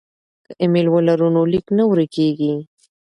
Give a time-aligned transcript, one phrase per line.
[0.45, 2.53] که ایمیل ولرو نو لیک نه ورکيږي.